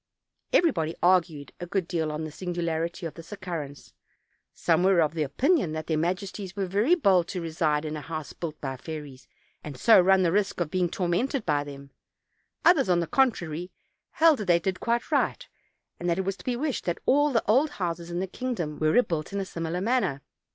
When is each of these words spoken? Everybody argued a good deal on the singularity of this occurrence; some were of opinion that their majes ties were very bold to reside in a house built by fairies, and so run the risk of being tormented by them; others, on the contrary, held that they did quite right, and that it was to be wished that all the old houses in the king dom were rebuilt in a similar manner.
Everybody 0.51 0.95
argued 1.03 1.51
a 1.59 1.67
good 1.67 1.87
deal 1.87 2.11
on 2.11 2.23
the 2.23 2.31
singularity 2.31 3.05
of 3.05 3.13
this 3.13 3.31
occurrence; 3.31 3.93
some 4.51 4.81
were 4.81 4.99
of 4.99 5.15
opinion 5.15 5.73
that 5.73 5.85
their 5.85 5.95
majes 5.95 6.31
ties 6.33 6.55
were 6.55 6.65
very 6.65 6.95
bold 6.95 7.27
to 7.27 7.39
reside 7.39 7.85
in 7.85 7.95
a 7.95 8.01
house 8.01 8.33
built 8.33 8.59
by 8.59 8.77
fairies, 8.77 9.27
and 9.63 9.77
so 9.77 10.01
run 10.01 10.23
the 10.23 10.31
risk 10.31 10.59
of 10.59 10.71
being 10.71 10.89
tormented 10.89 11.45
by 11.45 11.63
them; 11.63 11.91
others, 12.65 12.89
on 12.89 12.99
the 12.99 13.05
contrary, 13.05 13.69
held 14.09 14.39
that 14.39 14.45
they 14.45 14.57
did 14.57 14.79
quite 14.79 15.11
right, 15.11 15.47
and 15.99 16.09
that 16.09 16.17
it 16.17 16.25
was 16.25 16.37
to 16.37 16.45
be 16.45 16.55
wished 16.55 16.85
that 16.85 16.97
all 17.05 17.31
the 17.31 17.43
old 17.47 17.69
houses 17.69 18.09
in 18.09 18.19
the 18.19 18.25
king 18.25 18.55
dom 18.55 18.79
were 18.79 18.89
rebuilt 18.89 19.31
in 19.31 19.39
a 19.39 19.45
similar 19.45 19.81
manner. 19.81 20.23